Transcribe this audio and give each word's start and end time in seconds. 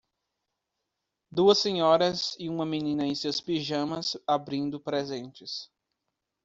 Duas 1.29 1.59
senhoras 1.59 2.35
e 2.39 2.49
uma 2.49 2.65
menina 2.65 3.05
em 3.05 3.13
seus 3.13 3.39
pijamas 3.39 4.17
abrindo 4.25 4.79
presentes 4.79 5.69